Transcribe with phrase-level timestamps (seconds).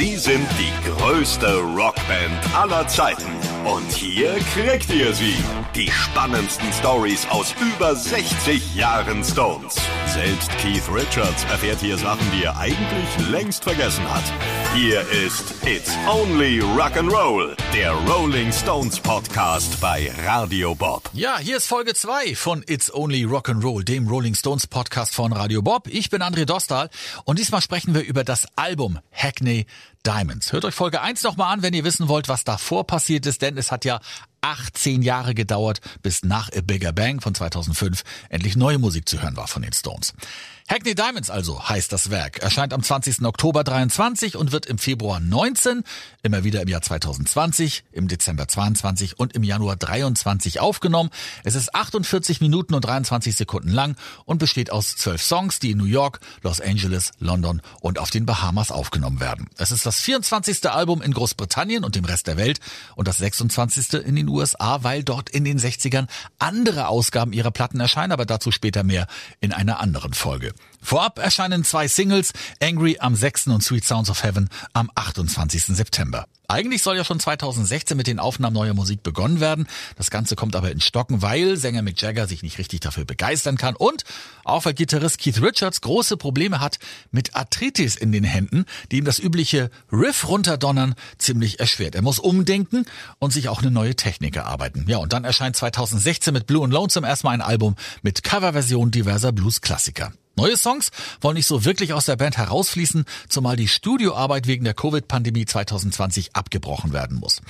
[0.00, 3.30] Sie sind die größte Rockband aller Zeiten.
[3.66, 5.36] Und hier kriegt ihr sie.
[5.74, 9.76] Die spannendsten Stories aus über 60 Jahren Stones.
[10.06, 14.24] Selbst Keith Richards erfährt hier Sachen, die er eigentlich längst vergessen hat.
[14.74, 21.08] Hier ist It's Only Rock'n'Roll, der Rolling Stones Podcast bei Radio Bob.
[21.12, 25.62] Ja, hier ist Folge 2 von It's Only Rock'n'Roll, dem Rolling Stones Podcast von Radio
[25.62, 25.86] Bob.
[25.86, 26.90] Ich bin André Dostal
[27.24, 29.66] und diesmal sprechen wir über das Album Hackney
[30.04, 30.52] Diamonds.
[30.52, 33.56] Hört euch Folge 1 nochmal an, wenn ihr wissen wollt, was davor passiert ist, denn
[33.56, 34.00] es hat ja
[34.40, 39.36] 18 Jahre gedauert, bis nach A Bigger Bang von 2005 endlich neue Musik zu hören
[39.36, 40.14] war von den Stones.
[40.68, 43.22] Hackney Diamonds also heißt das Werk, erscheint am 20.
[43.24, 45.82] Oktober 23 und wird im Februar 19,
[46.22, 47.59] immer wieder im Jahr 2020,
[47.92, 51.10] im Dezember 22 und im Januar 23 aufgenommen.
[51.44, 55.78] Es ist 48 Minuten und 23 Sekunden lang und besteht aus zwölf Songs, die in
[55.78, 59.48] New York, Los Angeles, London und auf den Bahamas aufgenommen werden.
[59.58, 60.70] Es ist das 24.
[60.70, 62.60] Album in Großbritannien und dem Rest der Welt
[62.96, 63.92] und das 26.
[64.04, 66.06] in den USA, weil dort in den 60ern
[66.38, 69.06] andere Ausgaben ihrer Platten erscheinen, aber dazu später mehr
[69.40, 70.54] in einer anderen Folge.
[70.82, 73.48] Vorab erscheinen zwei Singles, Angry am 6.
[73.48, 75.64] und Sweet Sounds of Heaven am 28.
[75.66, 76.26] September.
[76.50, 79.68] Eigentlich soll ja schon 2016 mit den Aufnahmen neuer Musik begonnen werden.
[79.96, 83.56] Das Ganze kommt aber in Stocken, weil Sänger Mick Jagger sich nicht richtig dafür begeistern
[83.56, 84.02] kann und
[84.42, 86.80] auch weil Gitarrist Keith Richards große Probleme hat
[87.12, 91.94] mit Arthritis in den Händen, die ihm das übliche Riff runterdonnern ziemlich erschwert.
[91.94, 92.84] Er muss umdenken
[93.20, 94.86] und sich auch eine neue Technik erarbeiten.
[94.88, 99.30] Ja, und dann erscheint 2016 mit Blue and Lonesome erstmal ein Album mit Coverversionen diverser
[99.30, 100.12] Blues-Klassiker.
[100.40, 104.72] Neue Songs wollen nicht so wirklich aus der Band herausfließen, zumal die Studioarbeit wegen der
[104.72, 107.42] Covid-Pandemie 2020 abgebrochen werden muss.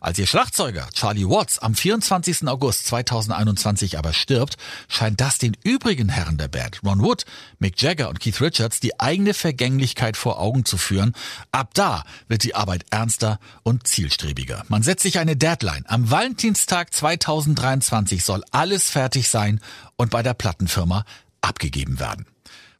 [0.00, 2.48] Als ihr Schlagzeuger Charlie Watts am 24.
[2.48, 4.56] August 2021 aber stirbt,
[4.88, 7.26] scheint das den übrigen Herren der Band, Ron Wood,
[7.58, 11.12] Mick Jagger und Keith Richards, die eigene Vergänglichkeit vor Augen zu führen.
[11.52, 14.64] Ab da wird die Arbeit ernster und zielstrebiger.
[14.68, 15.84] Man setzt sich eine Deadline.
[15.88, 19.60] Am Valentinstag 2023 soll alles fertig sein
[19.96, 21.04] und bei der Plattenfirma
[21.40, 22.26] abgegeben werden.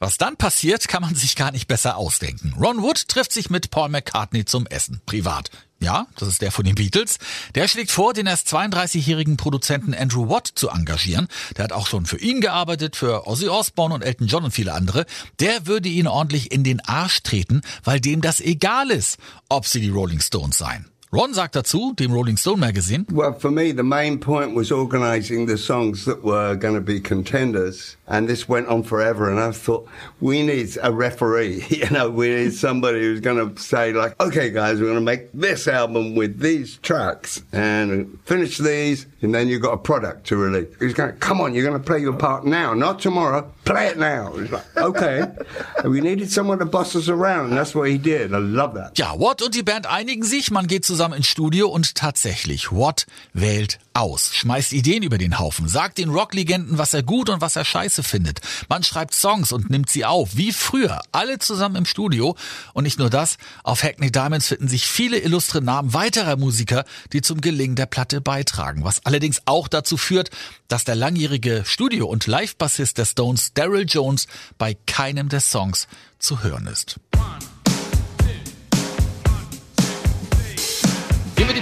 [0.00, 2.54] Was dann passiert, kann man sich gar nicht besser ausdenken.
[2.56, 5.50] Ron Wood trifft sich mit Paul McCartney zum Essen, privat.
[5.80, 7.18] Ja, das ist der von den Beatles.
[7.54, 11.28] Der schlägt vor, den erst 32-jährigen Produzenten Andrew Watt zu engagieren.
[11.56, 14.72] Der hat auch schon für ihn gearbeitet, für Ozzy Osbourne und Elton John und viele
[14.72, 15.06] andere.
[15.40, 19.80] Der würde ihn ordentlich in den Arsch treten, weil dem das egal ist, ob sie
[19.80, 20.88] die Rolling Stones seien.
[21.10, 23.06] Ron sagt dazu, dem Rolling Stone Magazine.
[23.10, 27.00] Well, for me, the main point was organizing the songs that were going to be
[27.00, 27.96] contenders.
[28.06, 29.30] And this went on forever.
[29.30, 29.88] And I thought,
[30.20, 31.64] we need a referee.
[31.78, 35.00] You know, we need somebody who's going to say, like, okay, guys, we're going to
[35.00, 39.06] make this album with these tracks and finish these.
[39.22, 40.68] And then you've got a product to release.
[40.80, 43.50] He's going, come on, you're going to play your part now, not tomorrow.
[43.64, 44.34] Play it now.
[44.34, 45.22] It's like, okay.
[45.78, 47.50] and we needed someone to boss us around.
[47.50, 48.34] And that's what he did.
[48.34, 48.98] I love that.
[48.98, 50.50] Ja, Watt und die Band einigen sich.
[50.50, 55.68] Man geht zusammen ins Studio und tatsächlich, Watt wählt aus, schmeißt Ideen über den Haufen,
[55.68, 58.40] sagt den Rocklegenden, was er gut und was er scheiße findet.
[58.68, 62.36] Man schreibt Songs und nimmt sie auf, wie früher, alle zusammen im Studio.
[62.74, 67.22] Und nicht nur das, auf Hackney Diamonds finden sich viele illustre Namen weiterer Musiker, die
[67.22, 68.84] zum Gelingen der Platte beitragen.
[68.84, 70.30] Was allerdings auch dazu führt,
[70.68, 74.26] dass der langjährige Studio- und Live-Bassist der Stones, Daryl Jones,
[74.58, 75.88] bei keinem der Songs
[76.18, 77.00] zu hören ist.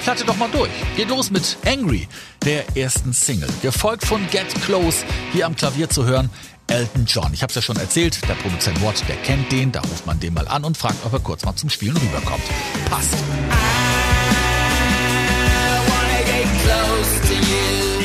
[0.06, 0.70] Platte doch mal durch.
[0.96, 2.06] Geht los mit Angry,
[2.44, 3.48] der ersten Single.
[3.60, 6.30] Gefolgt von Get Close, hier am Klavier zu hören.
[6.68, 7.34] Elton John.
[7.34, 10.20] Ich habe es ja schon erzählt, der Produzent Watt, der kennt den, da ruft man
[10.20, 12.44] den mal an und fragt, ob er kurz mal zum Spielen rüberkommt.
[12.88, 13.14] Passt.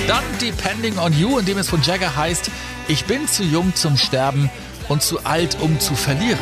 [0.07, 2.49] Dann Depending on You, in dem es von Jagger heißt,
[2.87, 4.49] ich bin zu jung zum Sterben
[4.89, 6.39] und zu alt, um zu verlieren.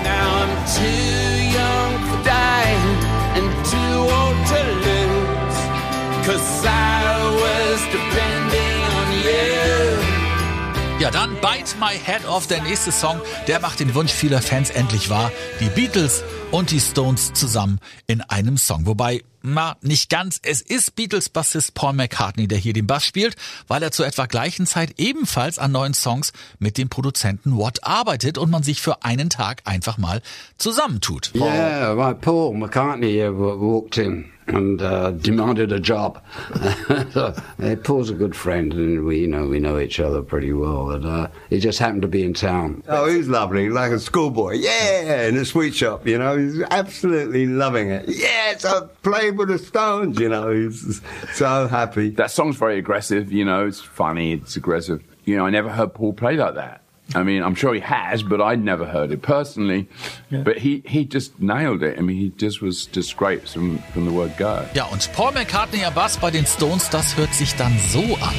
[11.00, 14.70] Ja, dann Bite My Head Off, der nächste Song, der macht den Wunsch vieler Fans
[14.70, 15.32] endlich wahr.
[15.60, 18.86] Die Beatles und die Stones zusammen in einem Song.
[18.86, 20.40] Wobei, na, nicht ganz.
[20.44, 23.36] Es ist Beatles-Bassist Paul McCartney, der hier den Bass spielt,
[23.68, 28.38] weil er zur etwa gleichen Zeit ebenfalls an neuen Songs mit dem Produzenten Watt arbeitet
[28.38, 30.22] und man sich für einen Tag einfach mal
[30.58, 31.32] zusammentut.
[31.34, 31.48] Paul.
[31.48, 32.20] Yeah, right.
[32.20, 34.32] Paul McCartney walked in.
[34.54, 36.22] and uh, demanded a job.
[37.12, 40.54] so, uh, Paul's a good friend, and we, you know, we know each other pretty
[40.54, 40.92] well.
[40.92, 42.84] And uh, he just happened to be in town.
[42.88, 44.56] Oh, he's lovely, like a schoolboy.
[44.56, 48.06] Yeah, in a sweet shop, you know, he's absolutely loving it.
[48.08, 51.02] Yes, I played with the Stones, you know, he's
[51.34, 52.10] so happy.
[52.12, 55.04] That song's very aggressive, you know, it's funny, it's aggressive.
[55.26, 56.82] You know, I never heard Paul play like that.
[57.16, 59.88] I mean, I'm sure he has, but I'd never heard it personally.
[60.30, 60.44] Yeah.
[60.44, 61.98] But he, he just nailed it.
[61.98, 64.66] I mean, he just was just great from, from the word go.
[64.76, 68.36] Ja, und Paul McCartney am Bass bei den Stones, das hört sich dann so an.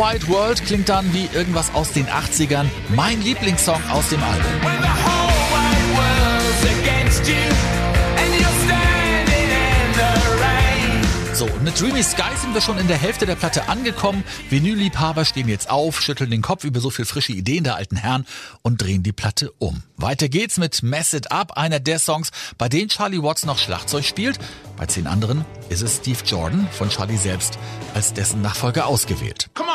[0.00, 2.64] Wide World klingt dann wie irgendwas aus den 80ern.
[2.88, 4.46] Mein Lieblingssong aus dem Album.
[11.34, 14.24] So, mit Dreamy Sky sind wir schon in der Hälfte der Platte angekommen.
[14.50, 18.26] Vinylliebhaber stehen jetzt auf, schütteln den Kopf über so viel frische Ideen der alten Herren
[18.60, 19.82] und drehen die Platte um.
[19.96, 24.04] Weiter geht's mit Mess It Up, einer der Songs, bei denen Charlie Watts noch Schlagzeug
[24.04, 24.38] spielt.
[24.76, 27.58] Bei zehn anderen ist es Steve Jordan von Charlie selbst
[27.94, 29.48] als dessen Nachfolger ausgewählt.
[29.54, 29.69] Come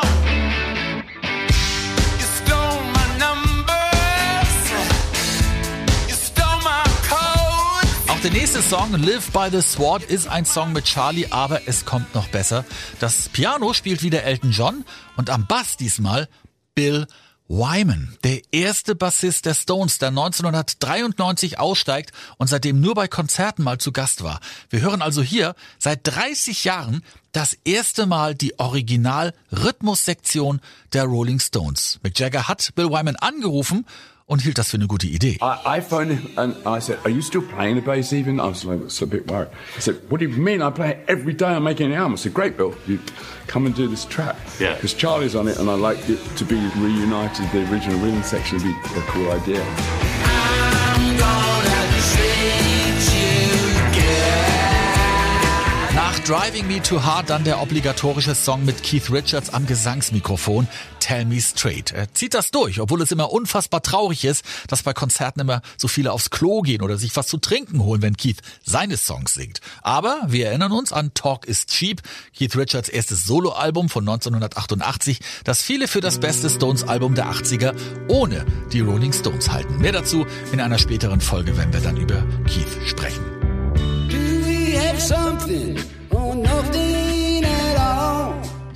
[8.26, 12.12] der nächste Song, Live by the Sword, ist ein Song mit Charlie, aber es kommt
[12.12, 12.64] noch besser.
[12.98, 14.84] Das Piano spielt wieder Elton John
[15.16, 16.28] und am Bass diesmal
[16.74, 17.06] Bill
[17.46, 23.78] Wyman, der erste Bassist der Stones, der 1993 aussteigt und seitdem nur bei Konzerten mal
[23.78, 24.40] zu Gast war.
[24.70, 30.60] Wir hören also hier seit 30 Jahren das erste Mal die Original-Rhythmussektion
[30.92, 32.00] der Rolling Stones.
[32.02, 33.86] Mick Jagger hat Bill Wyman angerufen
[34.26, 35.38] und hielt das für eine gute Idee.
[35.40, 38.48] I, I phoned him and I said, "Are you still playing the bass even?" I
[38.48, 40.62] was like, "It's a bit worried." I said, "What do you mean?
[40.62, 41.46] I play it every day.
[41.46, 42.74] I'm making an album." I said, "Great, Bill.
[42.86, 42.98] You
[43.46, 44.74] come and do this track." Yeah.
[44.74, 47.50] Because Charlie's on it, and I like it to be reunited.
[47.52, 49.64] The original rhythm section would be a cool idea.
[56.26, 60.66] Driving Me Too Hard dann der obligatorische Song mit Keith Richards am Gesangsmikrofon.
[60.98, 61.92] Tell Me Straight.
[61.92, 65.86] Er zieht das durch, obwohl es immer unfassbar traurig ist, dass bei Konzerten immer so
[65.86, 69.60] viele aufs Klo gehen oder sich was zu trinken holen, wenn Keith seine Songs singt.
[69.82, 72.02] Aber wir erinnern uns an Talk is Cheap,
[72.36, 77.72] Keith Richards erstes Soloalbum von 1988, das viele für das beste Stones-Album der 80er
[78.08, 79.78] ohne die Rolling Stones halten.
[79.78, 83.24] Mehr dazu in einer späteren Folge, wenn wir dann über Keith sprechen.
[84.98, 85.78] Something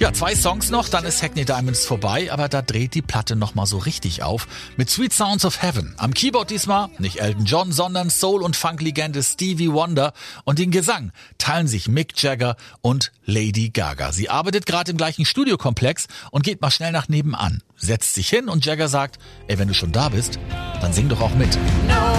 [0.01, 3.67] Ja, zwei Songs noch, dann ist Hackney Diamonds vorbei, aber da dreht die Platte nochmal
[3.67, 4.49] so richtig auf.
[4.79, 5.95] Mit Sweet Sounds of Heaven.
[5.99, 10.15] Am Keyboard diesmal nicht Elton John, sondern Soul- und Funk-Legende Stevie Wonder.
[10.45, 14.13] Und den Gesang teilen sich Mick Jagger und Lady Gaga.
[14.13, 17.63] Sie arbeitet gerade im gleichen Studiokomplex und geht mal schnell nach nebenan.
[17.77, 19.19] Setzt sich hin und Jagger sagt,
[19.49, 20.39] ey, wenn du schon da bist,
[20.81, 21.59] dann sing doch auch mit.
[21.87, 22.10] No,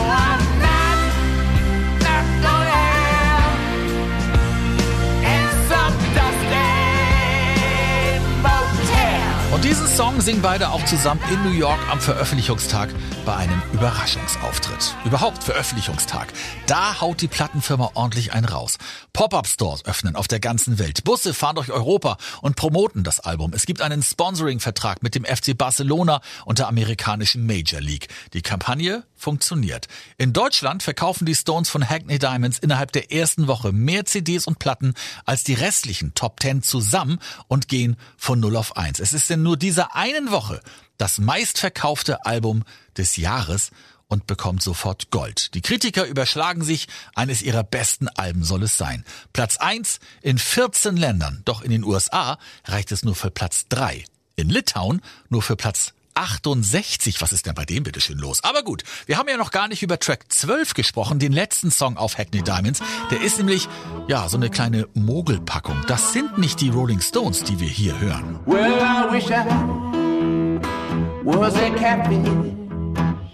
[9.61, 12.89] Und diesen Song singen beide auch zusammen in New York am Veröffentlichungstag
[13.27, 14.95] bei einem Überraschungsauftritt.
[15.05, 16.33] Überhaupt Veröffentlichungstag.
[16.65, 18.79] Da haut die Plattenfirma ordentlich einen raus.
[19.13, 21.03] Pop-up-Stores öffnen auf der ganzen Welt.
[21.03, 23.51] Busse fahren durch Europa und promoten das Album.
[23.53, 28.07] Es gibt einen Sponsoring-Vertrag mit dem FC Barcelona und der amerikanischen Major League.
[28.33, 29.87] Die Kampagne funktioniert.
[30.17, 34.57] In Deutschland verkaufen die Stones von Hackney Diamonds innerhalb der ersten Woche mehr CDs und
[34.57, 38.99] Platten als die restlichen Top Ten zusammen und gehen von 0 auf 1.
[38.99, 40.61] Es ist in nur dieser einen Woche
[40.97, 42.63] das meistverkaufte Album
[42.97, 43.71] des Jahres
[44.07, 45.55] und bekommt sofort Gold.
[45.55, 49.05] Die Kritiker überschlagen sich, eines ihrer besten Alben soll es sein.
[49.31, 54.03] Platz 1 in 14 Ländern, doch in den USA reicht es nur für Platz 3.
[54.35, 57.19] In Litauen nur für Platz 68.
[57.19, 58.43] Was ist denn bei dem bitte schön los?
[58.43, 61.97] Aber gut, wir haben ja noch gar nicht über Track 12 gesprochen, den letzten Song
[61.97, 62.81] auf Hackney Diamonds.
[63.09, 63.67] Der ist nämlich,
[64.07, 65.81] ja, so eine kleine Mogelpackung.
[65.87, 68.39] Das sind nicht die Rolling Stones, die wir hier hören.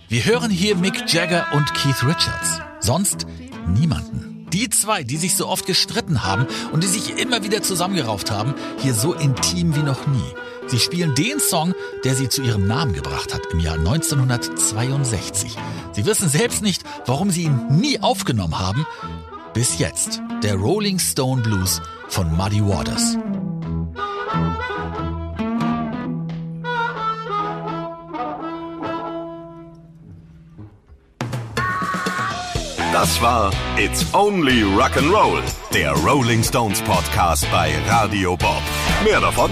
[0.10, 2.62] Wir hören hier Mick Jagger und Keith Richards.
[2.80, 3.28] Sonst
[3.68, 4.48] niemanden.
[4.54, 8.56] Die zwei, die sich so oft gestritten haben und die sich immer wieder zusammengerauft haben,
[8.78, 10.34] hier so intim wie noch nie.
[10.68, 15.56] Sie spielen den Song, der sie zu ihrem Namen gebracht hat im Jahr 1962.
[15.94, 18.86] Sie wissen selbst nicht, warum sie ihn nie aufgenommen haben.
[19.54, 20.22] Bis jetzt.
[20.44, 23.18] Der Rolling Stone Blues von Muddy Waters.
[32.92, 35.42] Das war It's Only Rock'n'Roll,
[35.74, 38.62] der Rolling Stones Podcast bei Radio Bob.
[39.04, 39.52] Mehr davon